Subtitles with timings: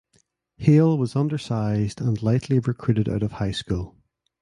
[0.57, 3.99] Hale was undersized and lightly recruited out of high school.